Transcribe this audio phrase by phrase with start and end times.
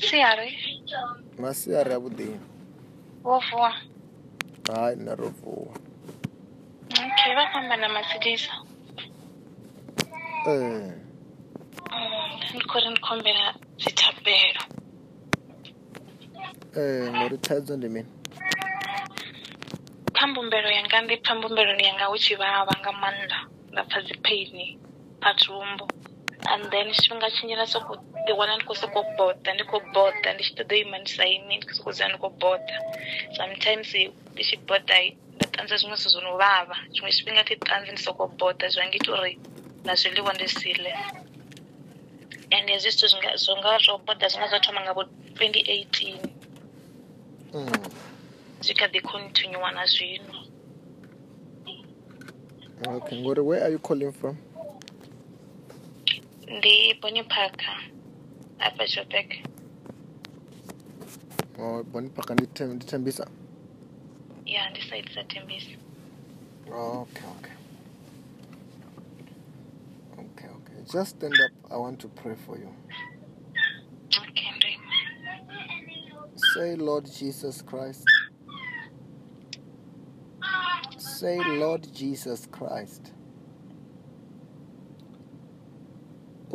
[0.00, 0.48] siyare
[1.38, 2.40] masiyare ya vudini
[3.24, 3.74] wo vuwa
[4.72, 5.74] hayi na ro vuwa
[6.90, 8.52] okay va famba na masilisa
[10.46, 10.94] eh.
[11.90, 14.62] mm, ni ku ri ni kombela switabelo
[16.76, 18.10] eh, nguri thaidzo ndi mini
[20.14, 23.38] kha mbumbelo yanga ndi pfha mbumbeloni yanga hu tshi vava nga maanḓa
[23.72, 24.64] nda pfha dzi paini
[25.20, 25.84] pa tumbo
[26.46, 27.94] and then tshifhinga tshinzhi na soko
[28.28, 31.66] ḓiwana ndi khou soko boda ndi khou boda ndi tshi ṱoḓa u imanisa ini ndi
[31.66, 32.70] khou soko dzula ndi khou boda
[33.36, 34.82] sometimes ndi tshi boda
[35.34, 38.82] nda ṱanza zwiṅwe zwithu zwo no vhavha tshiṅwe tshifhinga thi ṱanzi ndi soko boda zwa
[38.88, 39.32] ngaita uri
[39.86, 40.92] na zwiḽiwa ndi sile
[42.54, 43.06] and hezwi zwithu
[43.44, 45.02] zwo nga zwo boda zwi nga zwa thoma nga vo
[45.36, 46.18] twenty eighteen
[47.54, 47.72] mm.
[48.64, 50.36] zwi kha ḓi continuwa na zwino
[52.94, 54.36] okay ngori where are you calling from
[56.56, 57.76] Ndi Bonnie Parker
[58.58, 59.34] apha Joburg.
[61.58, 63.28] Oh, Bonnie Parker ndithembisa?
[64.46, 65.70] Yeah, side ndisayidi sathembisa.
[66.72, 67.52] Oh, okay, okay.
[70.12, 70.74] Okay, okay.
[70.92, 71.70] Just stand up.
[71.72, 72.74] I want to pray for you.
[74.16, 74.78] Okay, Ndri.
[76.54, 78.04] Say, Lord Jesus Christ.
[80.98, 83.12] Say, Lord Jesus Christ.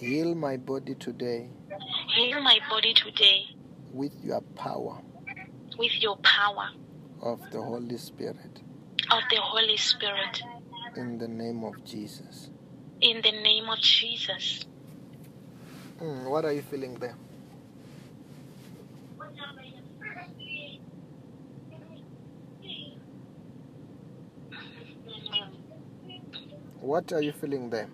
[0.00, 1.48] Heal my body today.
[2.16, 3.50] Heal my body today.
[3.92, 4.96] With your power.
[5.76, 6.68] With your power.
[7.20, 8.62] Of the Holy Spirit.
[9.10, 10.42] Of the Holy Spirit.
[10.96, 12.48] In the name of Jesus.
[13.02, 14.64] In the name of Jesus.
[16.00, 17.16] Mm, what are you feeling there?
[26.80, 27.88] What are you feeling there?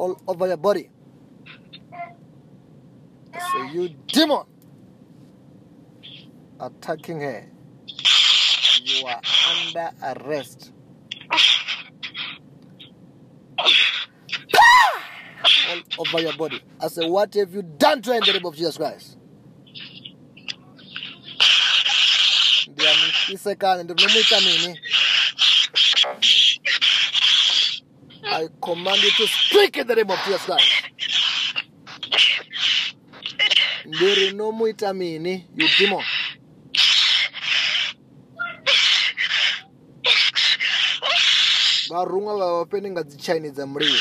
[0.00, 0.88] all over your body.
[3.38, 4.44] So you demon
[6.58, 7.44] attacking her.
[8.82, 9.20] You are
[9.60, 9.90] under
[10.24, 10.72] arrest.
[15.98, 16.60] all over your body.
[16.80, 19.16] I say, what have you done to her in the name of Jesus Christ?
[22.70, 24.78] ndiyamutyise kane ndinomuita mini
[28.32, 30.72] I command you to speak in the name of Jesus Christ.
[33.90, 36.04] ndiri nomuita mini you demon
[41.88, 44.00] varumwa vavopeni ngadzichaini dza mulilo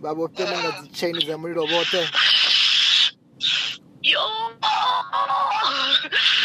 [0.00, 2.08] vavopeni ngadzichaini dza mulilo vote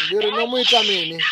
[0.06, 1.22] ndiri nomuita mini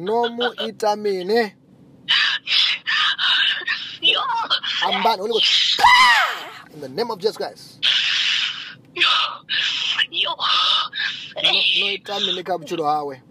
[0.00, 1.56] nomu ita mine
[4.84, 5.80] i'm bad holy ghost
[6.74, 7.76] in the name of jesus christ
[10.10, 10.36] no
[11.92, 13.22] ita mine kabuchulo hawe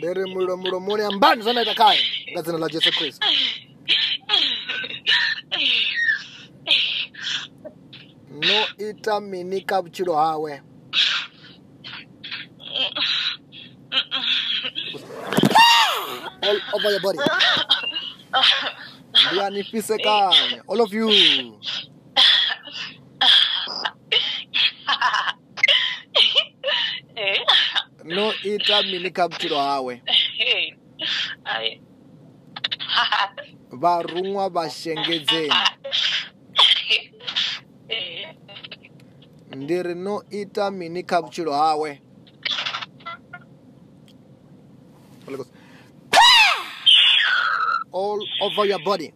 [0.00, 1.98] dere mulo mulo mone ambani zanaita kai
[2.32, 3.22] ngadzina la jesus christ
[8.78, 10.60] ita mini kha vhutshilo hawe
[16.42, 17.18] all over your body
[19.32, 21.10] ndi anifise kanye all of you
[28.04, 30.02] no ita mini kha vhutshilo hawe
[33.70, 35.54] varunwa vhashengedzeni
[39.56, 42.00] ndi ri no ita mini kha vhutshilo hawe
[47.96, 49.12] all over your body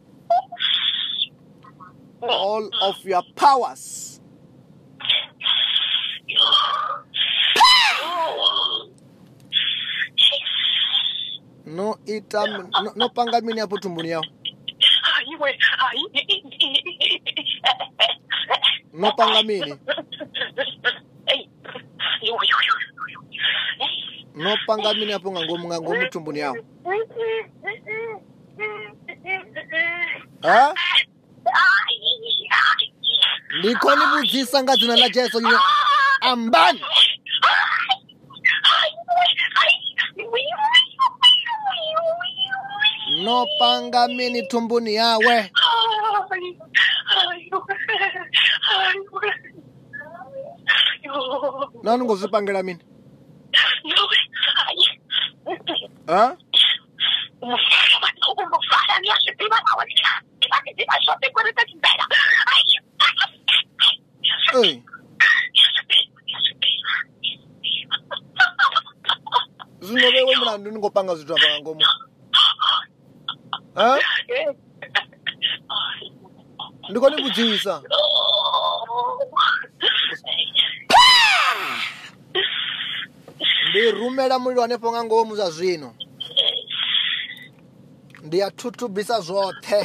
[2.23, 4.21] all of your powers
[11.67, 14.25] no ita no, no panga mini hapo tumbuni yao
[19.01, 19.75] Mnapanga mini?
[24.35, 26.57] Mnapanga mini hapo ngangoma ngangoma tumbuni yao?
[30.43, 30.75] Ha?
[33.63, 35.59] Niko nibudzisa nga zina la Jesu yine
[36.21, 36.81] ambani.
[43.21, 45.51] Mnopanga mini tumbuni yawe?
[51.83, 52.81] nani ngozipangela mina
[69.81, 71.83] zwino vewe mulandu ni ngo panga zwithu apa nga ngomo
[76.91, 77.75] ndi kho ni vudzisa
[83.81, 85.91] ndi rumela mulilo hanefho nga ngomu zwa zwino
[88.25, 89.83] ndi ya thuthubisa zwoṱhe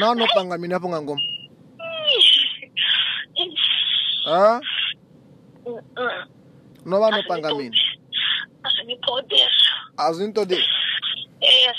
[0.00, 1.24] na no panga mini hafho nga ngomu
[6.88, 7.83] no vha no panga mini
[9.96, 10.58] a zwi ntoḓi
[11.40, 11.72] eh,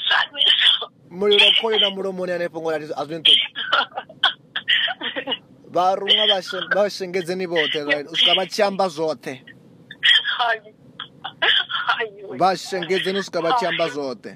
[1.09, 3.37] mulilo khoyo na mulomoni hanefhongolati a zwi ntoḓi
[5.73, 6.41] vharuṅwa
[6.75, 9.33] vha shengedzeni vhoṱhe u swika vha tshi amba zwoṱhe
[12.39, 14.31] vha shengedzeni u swika vha tshi amba zwoṱhe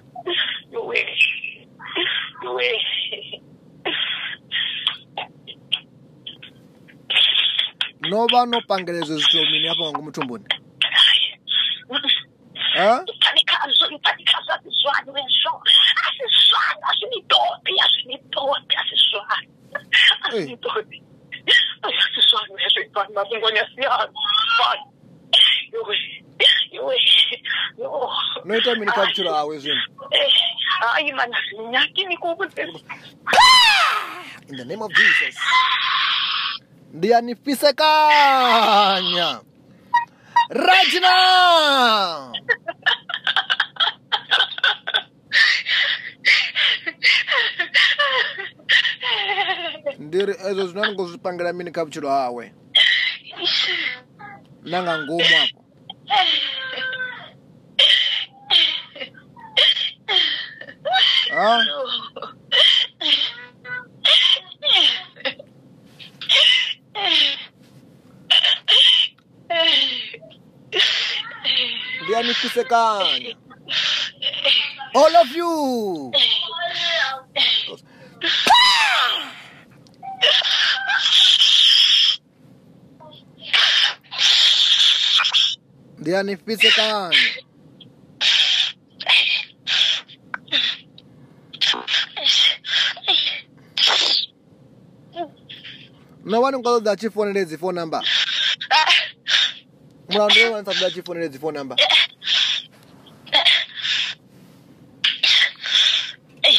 [8.10, 10.46] no vha no pangela izwo zwithu mini hafha nga ngomu thumbuni
[20.30, 21.02] Antibody.
[28.46, 29.80] noita mini kapchula awezini
[34.48, 35.36] in the name of jesus
[36.94, 39.40] ndiyanifisekanya
[40.50, 41.00] right
[50.10, 52.54] ndiri izvo zvino anongo zvipangira mini kha vutshilo hawe
[54.64, 55.66] nanga ngomu apo
[72.02, 73.34] ndiyanisisekanya
[75.00, 75.52] all of you
[86.10, 87.16] ndiyanifisekanga
[96.26, 98.02] nova ninkwazo dza tifonele dzi fone number
[100.10, 101.78] mulandu wewa nisa dza tifonele dzi fone number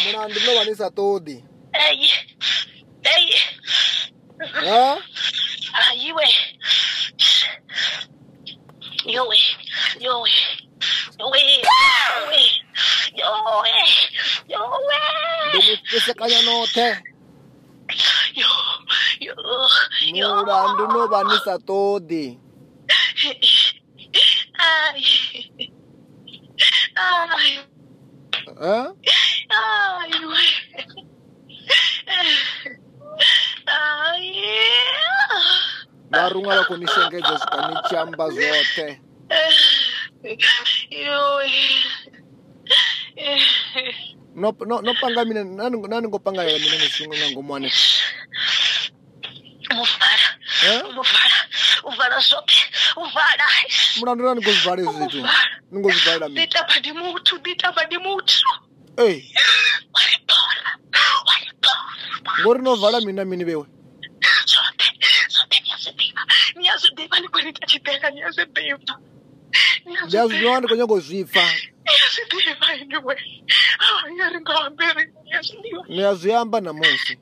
[0.07, 1.45] mulandu nova nisa todi
[4.67, 4.99] Huh?
[15.91, 16.87] kwesekanya nothe
[20.13, 22.25] mula ndi no va ni sa todi
[36.13, 38.87] varungala ku ni xengedzo swika ni camba zote
[40.91, 41.21] Yo
[44.35, 47.71] no panga mina nani ngo panga yona mina ngesingo ngomwane
[49.71, 50.29] Mufara.
[50.97, 51.37] Mufara.
[51.89, 52.63] Uvala zwoṱhe.
[52.99, 53.47] Uvala.
[53.97, 55.21] Mina ndo nani ngo zwivala zwithu.
[55.71, 56.41] Ningo zwivala mina.
[56.41, 58.49] Dita badi muthu, dita badi muthu.
[58.99, 59.31] Ei.
[62.41, 63.67] ngori no vala mina mini vewe
[64.47, 64.71] zoe
[65.29, 66.23] zoe niyazidiva
[66.57, 68.97] niyazidiva ni kwenita chipeka niyazidiva
[70.07, 71.43] ndiyazidiva ndi kho nyaga zwifa
[75.89, 77.13] niaziyamba na munsi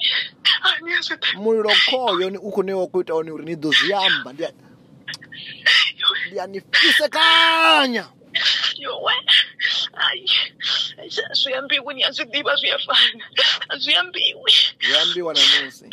[1.40, 8.04] muliro koyo uku niwo kwita oni uri nidhuziyamba ndianifise kanya
[8.82, 9.14] yowe
[10.04, 10.30] ayi
[11.30, 13.24] aziyambiwi ni azidiva aziyafana
[13.72, 14.52] aziyambiwi
[14.94, 15.84] yambiwa na munsi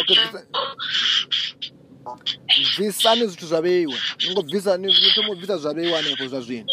[0.00, 0.18] okay,
[2.78, 6.40] bvisani zwithu zwa vheiwa ni ngo bvisa ni thoma u bvisa zwa vheiwa hanefho zwa
[6.40, 6.72] zwino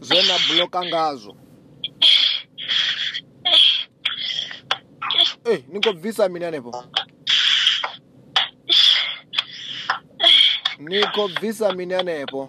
[0.00, 1.32] zwe na bloka ngazwo
[5.52, 6.84] e ni khou bvisa mini hanefho
[10.78, 12.42] ni khou bvisa mini hanefho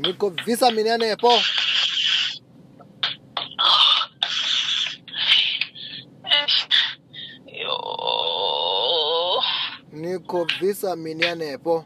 [0.00, 1.32] ni khou bvisa mini hanefho
[10.62, 11.84] Visa minene po.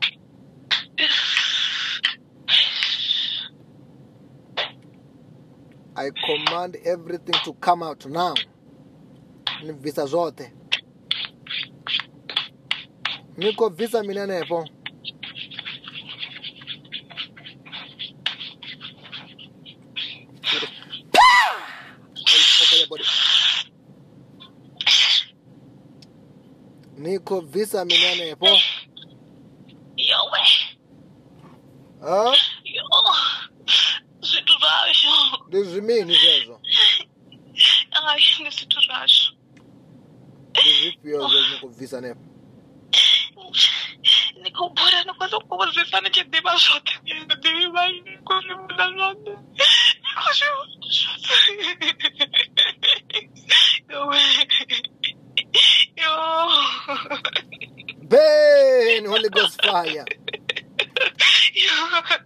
[5.97, 8.35] I command everything to come out now.
[9.65, 10.53] Ni visa zote.
[13.39, 14.63] Niko visa minene po.
[27.07, 28.47] nico visa mina ne po.
[29.97, 30.43] Yo we.
[32.03, 32.35] Ha?
[32.65, 32.85] Yo.
[34.23, 35.13] Situ zasho.
[35.51, 36.55] Dizimini zezo.
[37.97, 39.33] o ni situ zasho.
[40.57, 42.15] Ndiziphi ezo nikuvisa ne?
[44.43, 46.93] Nikubora nikwazi kukuvisa ni chidiva zvote.
[47.25, 47.83] Ndidiva
[48.15, 49.39] ikoni muda nico
[50.11, 50.47] Nikuzvi.
[53.91, 54.46] Yo we.
[58.11, 60.05] Ben, Holy Ghost fire.
[61.57, 62.17] Yeah.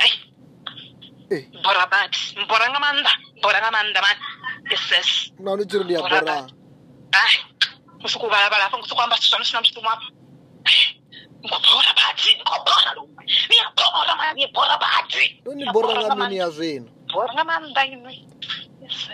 [0.00, 1.44] eh.
[1.64, 5.10] bora badi mbora nga maanḓa mbora nga maanḓa mani ss
[5.44, 6.46] na ni tiri ndi ya bora
[8.00, 10.06] musuku uvalavala hafha ngusuku amba sithu zwano sina mushumo hapa
[11.44, 12.90] ngobora badi ngobora
[13.48, 15.24] ni ya bora mana ni bora badi
[15.58, 18.10] ni bora nga mini ya zwino bora nga maanḓa ine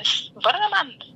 [0.04, 1.13] ss bora nga maanḓa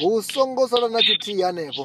[0.00, 1.84] hu songo sala na tshithihi hanefho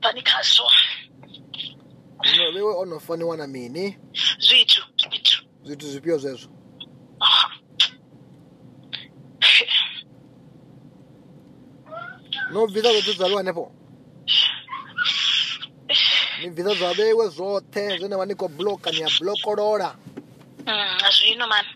[0.00, 0.70] pane kazuva
[2.28, 3.94] zvino wewe unofaniwa na mini eh?
[4.38, 6.50] zvitu zvitu zvitu zvipiwo zvezvo
[12.52, 13.64] nobvisa zvotidzaliwa nepo
[16.40, 19.90] nibvisa zvaveiwe zvothe zvine vaniko bloka niya blokorora
[20.66, 21.66] mm, zvino man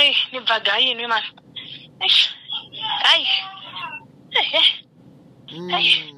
[0.00, 1.24] ei nibvagainwi man
[2.82, 3.24] Ay.
[5.72, 6.14] Ay.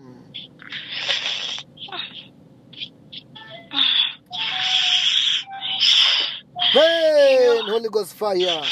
[6.75, 8.63] Burn, Holy Ghost fire.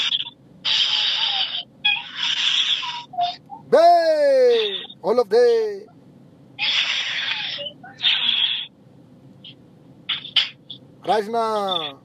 [3.69, 5.85] Burn, all of them.
[11.05, 12.02] Right now.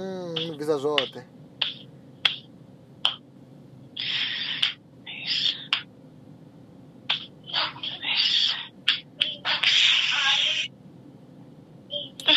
[0.00, 1.24] Mm, hum, visażoty.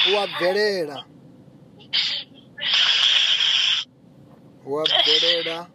[0.10, 1.06] Guaperera.
[4.64, 5.68] Guaperera.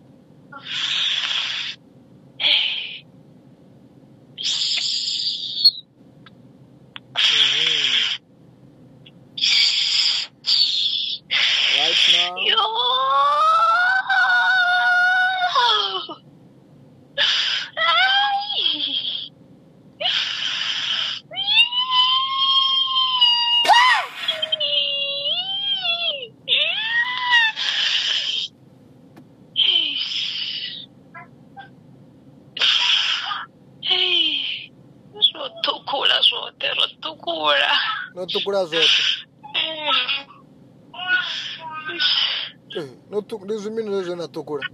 [43.10, 44.68] não tô Deus me não na tua cura.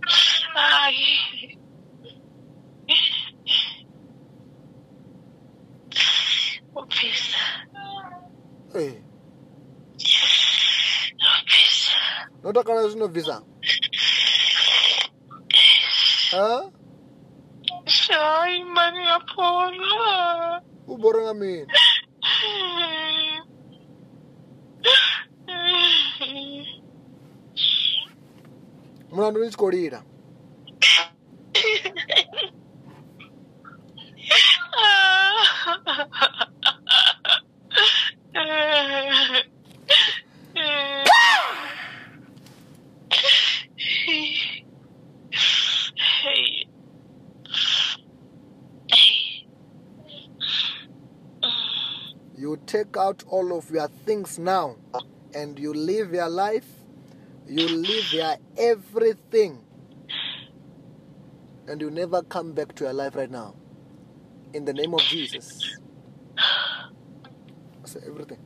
[0.55, 0.95] Ai.
[6.75, 7.38] O pisa.
[8.75, 9.03] Ei.
[11.14, 12.33] O pisa.
[12.43, 13.43] Não tá calando no visa.
[16.33, 16.73] Hã?
[17.87, 20.62] Sai, mania porra.
[20.87, 21.67] O boranga mim.
[29.16, 29.22] You
[52.66, 54.74] take out all of your things now
[55.33, 56.66] and you live your life
[57.46, 59.59] you leave here everything
[61.68, 63.54] and you never come back to your life right now.
[64.54, 65.76] In the name of Jesus.
[67.85, 68.38] So everything.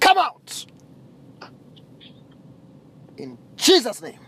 [0.00, 0.66] Come out!
[3.16, 4.18] In Jesus' name.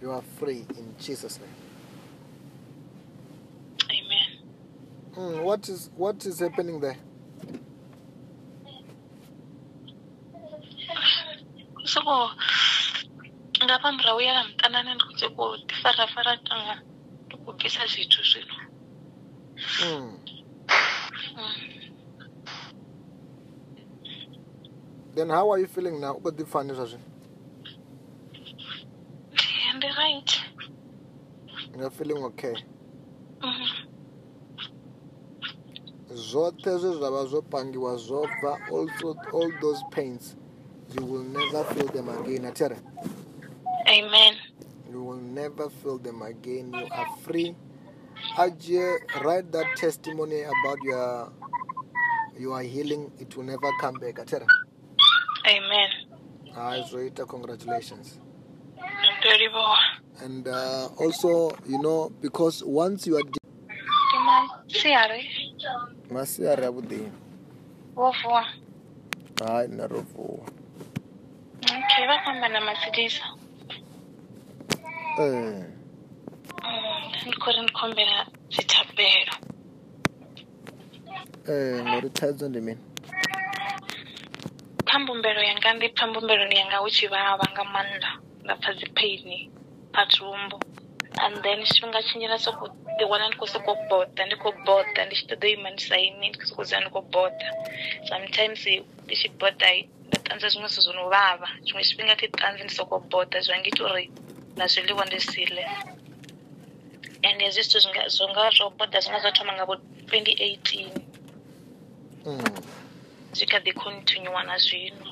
[0.00, 1.48] You are free in Jesus' name.
[5.16, 6.96] Mm, what is what is happening there?
[11.84, 12.00] so
[13.62, 15.28] ngapa murahu yaka mutanani ndikuti
[15.68, 16.82] kufarafara tanga
[17.26, 18.56] ndikubvisa zvitu zvino
[19.84, 20.18] mm.
[25.14, 27.02] then how are you feeling now ukudipfani zvazvino
[29.76, 30.40] ndiri right
[31.76, 32.54] you're feeling okay
[36.34, 37.44] zwoṱhe zwe zwa vha zwo
[37.84, 38.90] was zwo but all,
[39.32, 40.36] all those pains
[40.98, 42.76] you will never feel them again atere
[43.88, 44.34] amen
[44.92, 47.54] you will never feel them again you are free
[48.66, 51.32] you write that testimony about your
[52.38, 54.46] your healing it will never come back atere
[55.44, 55.90] amen
[56.54, 58.18] hayi zoita congratulations
[60.24, 63.24] and uh, also you know because once you are
[66.10, 67.12] masiari ya vudini
[67.96, 68.46] rovuwa
[69.46, 70.46] hayi na rovuwa
[71.62, 73.24] okay va famba na masilisa
[75.18, 75.64] mm,
[77.26, 78.18] ni ku ri ni kombela
[78.52, 79.34] switabelo
[81.82, 82.82] nguri thaidzo ndi mini
[84.88, 88.12] kha mbumbelo yanga ndi pfha mbumbeloni yanga hu tshi vava nga maanḓa
[88.44, 89.36] nda pfha dzi paini
[89.94, 90.56] pathumbo
[91.22, 96.36] and then xifinga chinyinasokutiwana ni kose ko bota ni ko bota ni xitodo yimanisa yimini
[96.38, 97.46] kusekuzia ni ko bota
[98.08, 98.82] sometimes i
[99.18, 99.66] xibota
[100.12, 104.04] na tandza swin'we swizo no vava xin'we xifinga titandzi ni soko bota swi vangi tiuri
[104.56, 105.64] na swiliwa ni sile
[107.22, 109.74] and hezi swito swi nga swi nga swo bota swi nga swa thoma nga vo
[110.08, 110.90] twenty eighteen
[112.24, 112.32] swi
[113.44, 113.48] mm.
[113.50, 115.06] kha di continue na swino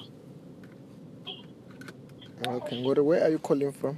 [2.56, 3.96] okay ngori where are you calling from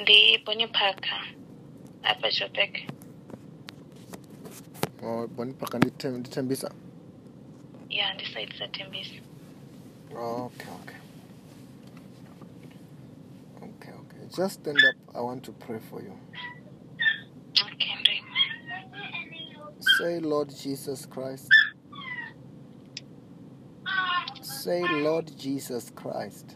[0.00, 1.18] Ndiyibona iphakha
[2.10, 2.72] apha eJoburg.
[5.02, 6.68] Oh, tem iphakha ndithembisa?
[7.96, 9.14] Yeah, ndisayidi sathembisa.
[10.16, 11.00] Oh, okay, okay.
[13.62, 14.20] Okay, okay.
[14.36, 14.96] Just stand up.
[15.16, 16.12] I want to pray for you.
[19.98, 21.46] Say, Lord Jesus Christ.
[24.42, 26.55] Say, Lord Jesus Christ.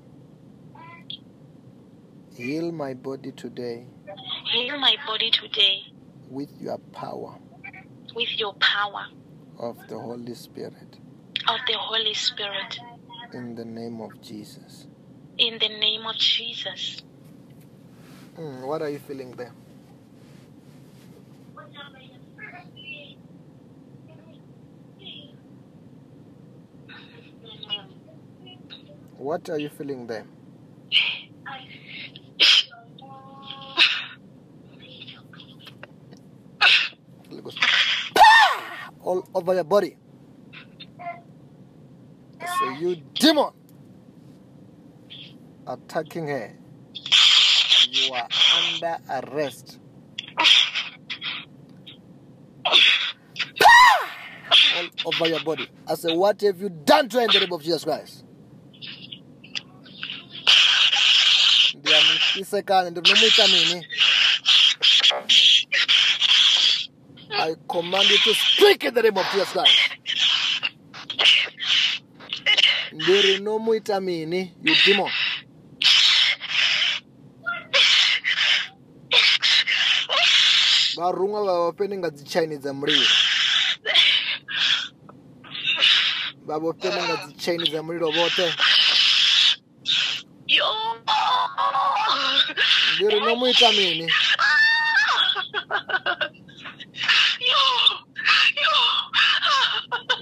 [2.37, 3.85] Heal my body today.
[4.53, 5.83] Heal my body today.
[6.29, 7.35] With your power.
[8.15, 9.07] With your power.
[9.59, 10.95] Of the Holy Spirit.
[11.47, 12.79] Of the Holy Spirit.
[13.33, 14.87] In the name of Jesus.
[15.37, 17.01] In the name of Jesus.
[18.37, 19.51] Mm, what are you feeling there?
[29.17, 30.25] What are you feeling there?
[39.11, 39.97] all over your body.
[42.39, 43.49] So you demon
[45.67, 46.53] attacking her.
[47.91, 48.27] You are
[48.73, 49.79] under arrest.
[55.05, 55.67] all over your body.
[55.87, 58.25] I say, what have you done to her in the name of Jesus Christ?
[61.81, 62.73] ndiyamuiseka
[67.41, 69.73] I command you to speak in the name of Jesus Christ.
[72.93, 75.09] Ndirinomwita mini, you demon.
[80.99, 83.07] varhun'wa va vape ni nga dzi chaini dza mulilo
[86.47, 88.45] va vape ni nga dzi chaini dza mulilo vote
[92.95, 94.05] ndiri no muita mini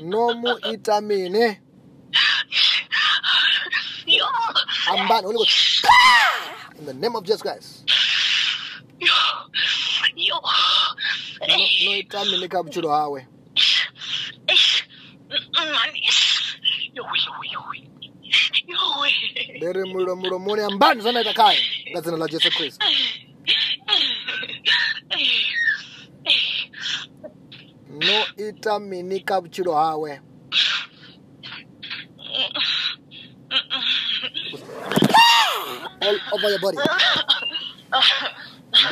[0.09, 1.59] nomuita mine
[4.91, 5.87] amban holy ghost
[6.79, 7.83] in the name of jesus christ
[11.41, 13.27] noita mine kha vutshilo hawe
[19.55, 22.85] ndi ri mulomulomoni ambani zanaita khaye nga dzina la jesu kristu
[28.09, 30.21] no itaminika vutshilo hawe
[36.01, 36.77] all over your body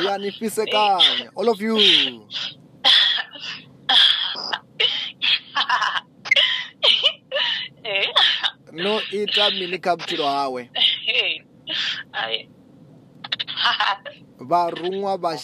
[0.00, 1.78] ndiyanifise kanye all of you
[8.72, 10.70] no ita mini kha hawe
[14.40, 15.36] varun'wa va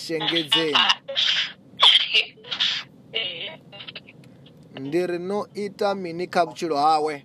[4.85, 7.25] ndiri no ita mini kha vutshilo hawe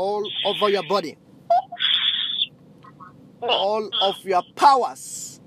[0.00, 1.16] all over your body
[3.40, 5.40] all of your powers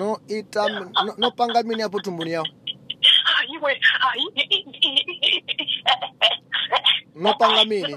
[0.00, 0.62] no ita
[1.18, 2.46] no panga mini hapo tumbuni yao
[7.16, 7.96] Mnapanga mini?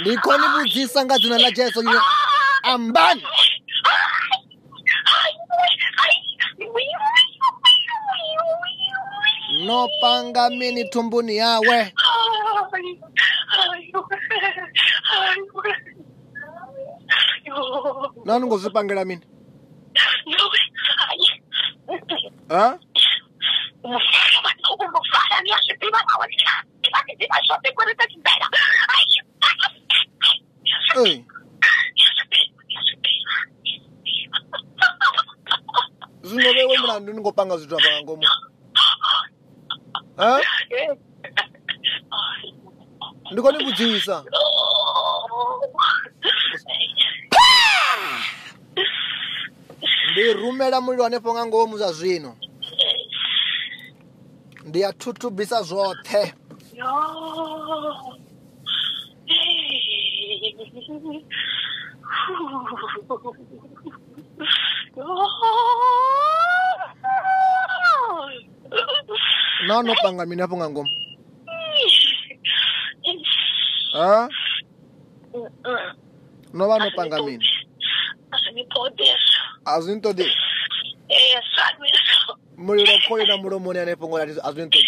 [0.00, 0.38] Ndiko
[1.04, 2.00] nga dzina la Jesu yine
[2.62, 3.22] ambani.
[9.60, 11.92] Mnopanga mini tumbuni yawe?
[18.26, 19.20] Não, não gosto de pangaramin.
[19.20, 20.50] Não,
[20.98, 21.96] ai.
[22.50, 22.78] Hã?
[23.84, 28.48] Uma fala, uma fala, minha prima não, minha prima só tem 40 de beira.
[28.90, 30.34] Ai.
[31.06, 31.24] Ei.
[36.26, 38.22] Zvino wewe mna ndiningopanga zithu apha ngankomo.
[40.18, 40.34] Hã?
[43.30, 44.18] Ndikho ni vhudzisa.
[50.34, 52.32] rumela mulilo hanefho nga ngomu zwa zwino
[54.66, 56.34] ndi ya thuthubisa zwoṱhe
[69.68, 70.90] no no panga mini hafho nga ngomu
[73.96, 75.88] uh, uh.
[76.56, 77.45] no vha no panga mini
[79.66, 80.26] a zwi ni ṱoḓi
[82.56, 84.82] mulilo khoyo na mulomoni ane fhungo lati a zwi ni ṱoḓi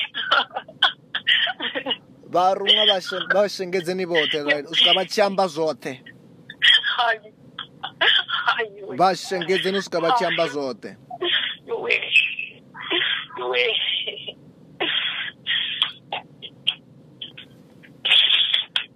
[2.32, 2.84] vharuṅwa
[3.34, 4.38] vha shengedzeni vhoṱhe
[4.70, 5.92] u swika vha tshi amba zwoṱhe
[8.98, 10.90] vha shengedzeni u swika vha tshi amba zwoṱhe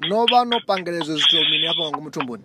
[0.09, 2.45] no vha no pangela izwo zwithu mini afha nga ngomu thumbuni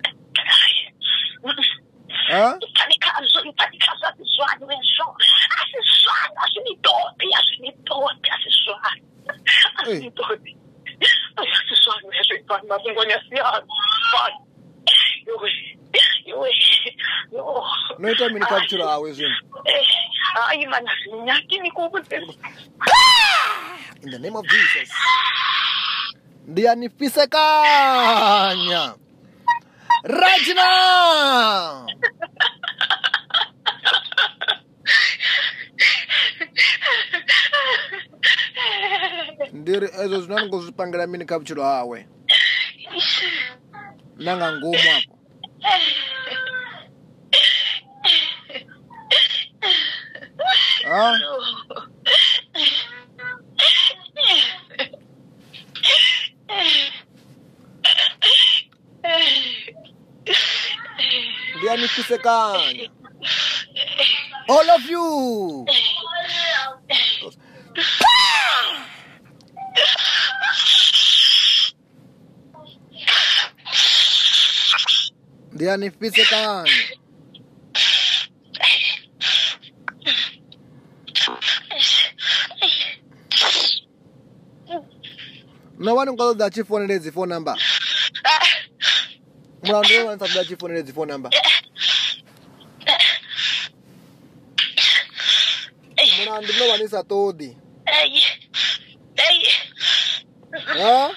[12.69, 13.63] na kwenye siasa.
[17.99, 19.31] No ita mini capture awezini.
[20.49, 20.91] Ayi mana
[21.25, 22.17] nyakini kukunde.
[24.03, 24.91] In the name of Jesus.
[26.47, 28.93] Ndiye nifisekanya.
[30.03, 30.67] Rajna!
[39.53, 42.07] ndiri izvo eh, zvinongo zvipangira mini capture hawe
[44.19, 45.19] nanga ngumu hapo.
[50.91, 51.13] Ah.
[61.57, 62.89] Ndianikisekana.
[64.49, 65.67] All of you.
[75.57, 76.69] Ndiani nipise kaanga.
[85.79, 87.55] No one call the chief phone phone number.
[89.63, 91.31] Mura ndio one sabda chief phone phone number.
[96.25, 98.37] Mura ndio one is
[100.77, 101.11] Huh?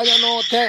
[0.00, 0.64] kanyanothe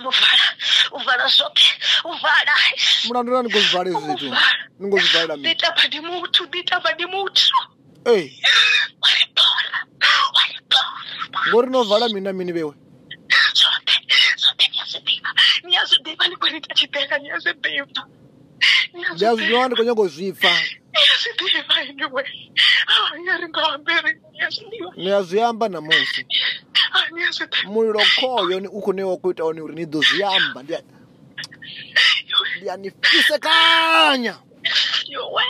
[0.04, 0.46] Mufara
[0.96, 1.66] uvala zwothe
[2.10, 2.54] uvala
[3.04, 4.28] Mina ndo nani ngo zwala zwithu
[4.78, 7.48] ningo zwala mina Dita badi muthu dita badi muthu
[8.06, 8.26] Ei
[11.48, 12.74] Ngori no vala mina mini bewe
[13.58, 13.94] Zwothe
[14.40, 15.30] zwothe nyasibiva
[15.70, 18.02] nyasibiva ni kwani tachipeka nyasibiva
[19.14, 20.50] Ndiyazwiwa ndikonyoko zwifa
[24.96, 26.20] niaziyamba na munsi
[27.70, 29.14] mulilo koyo uku niwo
[29.48, 30.58] oni uri nidhuziyamba
[32.60, 34.34] ndianifise kanya
[35.08, 35.44] yowe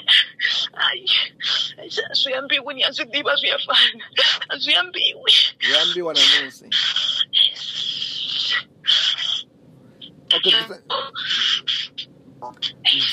[2.10, 4.04] aziyambiwi ni azidiva ziyafana
[4.48, 5.32] aziyambiwi
[6.14, 6.66] na munsi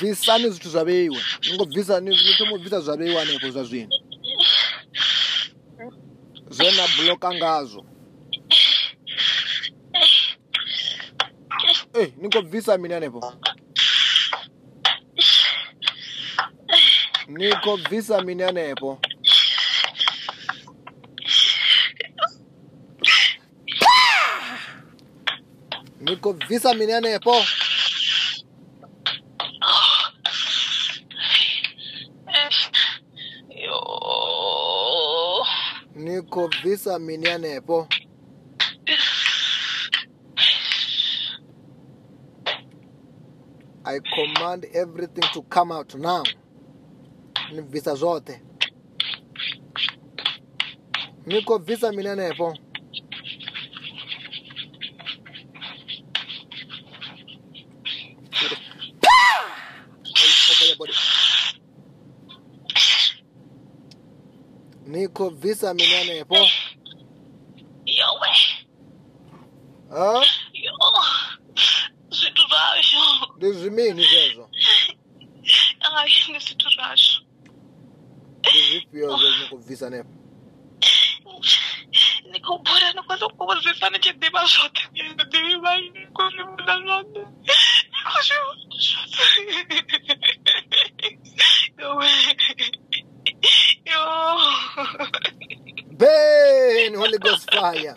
[0.06, 3.64] bvisani zwithu zwa vheiwa ni ngo bvisa ni thoma u bvisa zwa vheiwa hanefho zwa
[3.64, 3.96] zwino
[6.50, 7.86] zwe na bloka ngazwo
[12.02, 12.28] e ni
[12.82, 13.34] mini hanefho
[17.28, 17.54] ni
[18.26, 19.00] mini hanefho
[26.00, 26.94] ni khou bvisa mini
[36.64, 37.88] Visa miniane po.
[43.86, 46.24] I command everything to come out now.
[47.54, 48.42] Ni visa zote.
[51.26, 52.54] Niko visa miniane po.
[65.00, 66.36] Niko visa minene epo.
[67.86, 68.32] Yo we.
[69.92, 70.14] Ha?
[70.54, 70.74] Yo.
[72.20, 73.00] Vitu vasho.
[73.38, 74.50] Ndizimini zezo?
[75.80, 77.24] Hayi, ndi zwithu zwashu.
[78.40, 80.14] Ndi zwifhio zwe ni khou bvisa hanefho?
[82.32, 86.28] Ni khou bula ni khou sokou bvisa ni tshi ḓivha zwoṱhe ni ḓivha ni khou
[86.34, 87.22] zwi vhona zwoṱhe.
[87.92, 89.99] Ni khou zwi
[97.10, 97.94] ele, Ghost Fire.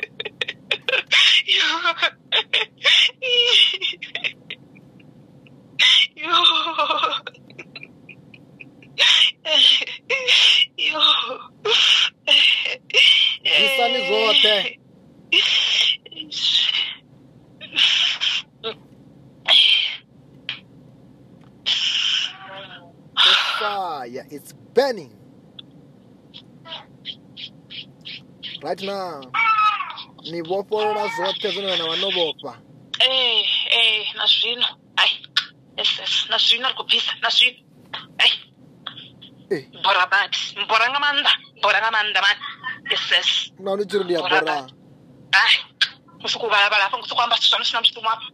[28.72, 29.20] right now
[30.30, 32.52] ni vofolola zoṱhe zwine vhana vha no vhofha
[33.06, 33.42] ee
[33.76, 34.66] e na zwino
[36.30, 37.58] na zwino ri khou bvisa na zwino
[39.84, 42.36] bora bat mbora nga maanḓa mbora nga maanḓa man
[43.64, 44.54] na ni tiri ndi ya bora
[46.22, 48.28] musuku vhalavhala hafha ngusuku amba sithu zwanosina mushumo hafha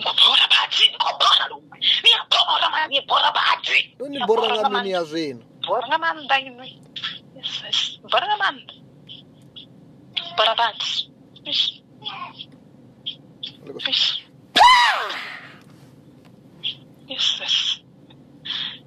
[0.00, 1.44] ngobora bati ngobora
[2.04, 3.78] ni ya bora ma ni bora bati
[4.12, 6.64] ni bora nga mini ya zwino bora nga maanḓa ine
[8.10, 8.75] bora nga maanḓa
[10.36, 11.02] Yes,
[17.08, 17.80] yes.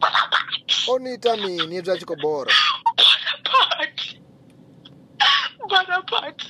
[0.00, 2.52] bonaparte oniita mini zvachikobora
[3.44, 4.06] bonaparte
[5.70, 6.48] bonaparte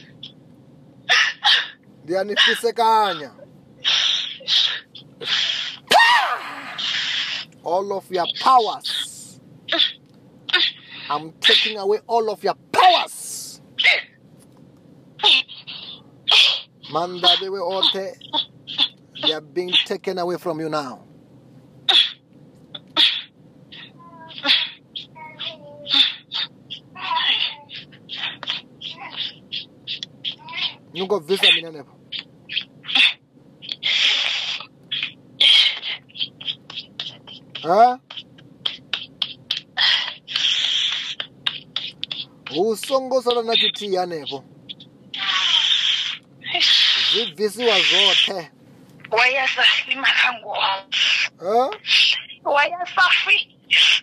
[2.02, 3.30] ndiyanifisekanya
[7.72, 8.90] all of your powers
[11.12, 13.19] i'm taking away all of your powers
[16.92, 18.46] Manda they were Mandabi Ote,
[19.22, 21.04] they are being taken away from you now.
[30.92, 31.84] You go Nunca vi essa menina, né?
[37.62, 38.00] Hã?
[42.56, 44.44] Usongo sala na chitia nepo.
[47.12, 48.50] Visi wazote
[49.10, 50.56] Waya sa, ni makangu
[52.44, 53.56] Waya sa fi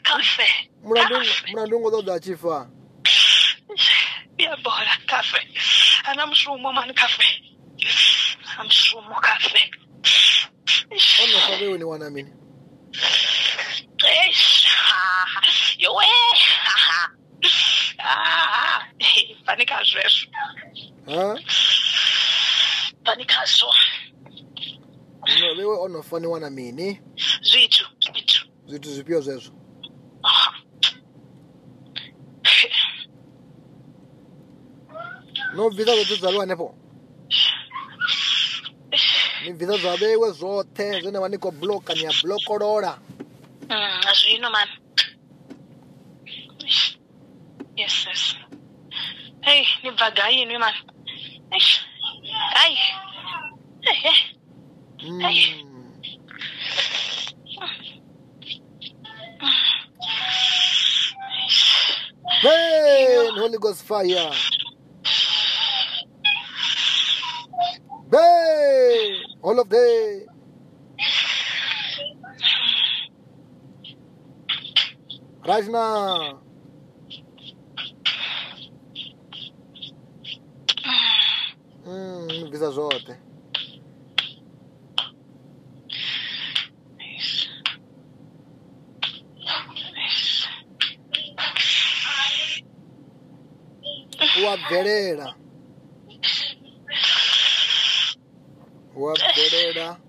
[0.04, 2.68] Kafe Mwadung wadou dachifa
[4.36, 5.40] Bia bola, kafe
[6.08, 7.24] Anam shwomo man kafe
[8.54, 9.72] Anam shwomo kafe
[10.92, 12.34] Ano fave wini wana mini?
[13.98, 15.42] Eish, ha ha
[15.78, 17.10] Yo we, ha ha
[18.00, 18.86] Ha ha,
[19.46, 20.28] panika zres
[21.08, 21.38] Ha ha
[23.08, 23.76] mafanikazwa
[25.40, 27.02] no, wewe unafaniwa na mini
[27.42, 29.52] zitu zitu zitu zipio zezo
[35.56, 36.76] no vita zetu zalwa nepo
[39.46, 44.68] ni vita za wewe zote zina waniko bloka ni ya bloko mm, azwino man
[47.76, 48.36] yes yes
[49.42, 50.74] hey ni vaga yinu man
[51.56, 51.87] Eish.
[52.64, 52.76] Ay.
[55.24, 55.64] Ay.
[62.44, 64.32] Burn, Holy Ghost fire.
[68.10, 69.10] Burn,
[69.42, 70.26] all of the.
[75.48, 76.42] Right now.
[81.90, 83.18] Hum, Visa J.
[94.42, 95.34] Rua Pereira.
[98.94, 100.02] Rua Pereira.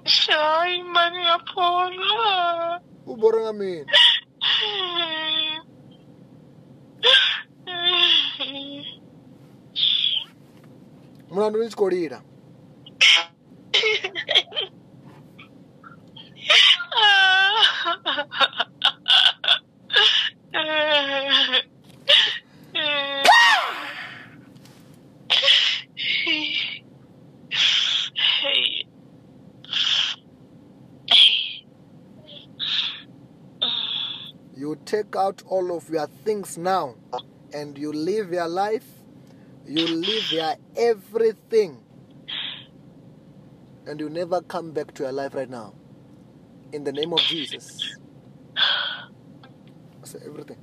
[0.07, 2.81] Sai, mania porra.
[3.05, 3.85] O boranga mim.
[4.41, 5.61] Hum.
[7.67, 8.96] Mm-hmm.
[11.29, 11.63] mulandu
[34.55, 36.95] You take out all of your things now
[37.53, 38.96] and you live your life
[39.69, 41.77] you leave here everything
[43.85, 45.73] and you never come back to your life right now.
[46.71, 47.95] In the name of Jesus.
[50.03, 50.57] So everything.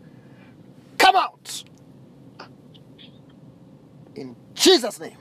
[0.96, 1.64] Come out!
[4.14, 5.18] In Jesus' name.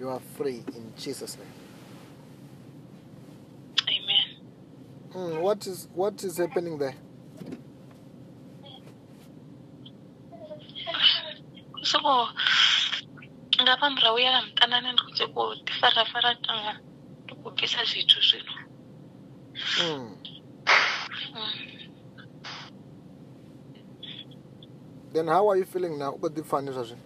[0.00, 1.46] You are free in Jesus' name.
[5.16, 6.94] Mm, what is what is happening there?
[11.82, 11.98] So
[13.62, 16.72] ngapha murahu yala mutanani ndi kuti kudifarafara tanga
[17.24, 18.52] ndikubvisa zvithu zvino
[19.82, 20.16] mm.
[21.36, 21.58] mm.
[25.12, 27.00] then how are you feeling now What ukudipfani zvazvino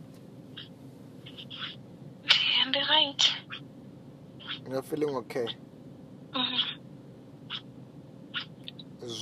[2.68, 3.22] ndi right
[4.68, 5.46] you're feeling okay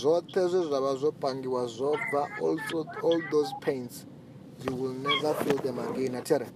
[0.03, 2.29] zwoṱhe zwe zwa vha zwo pangiwa zwo bva
[3.03, 4.07] all those pains
[4.65, 6.47] you will never feel them again atere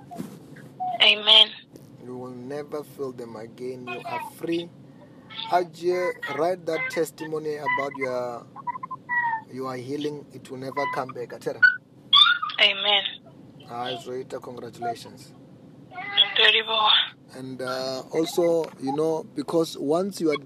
[1.02, 1.48] amen
[2.06, 4.68] you will never feel them again you are free
[5.80, 8.46] you write that testimony about your
[9.52, 11.60] your healing it will never come back atere
[12.60, 13.04] amen
[13.68, 15.34] hayi ah, zoita congratulations
[17.38, 20.36] and uh, also you know because once you are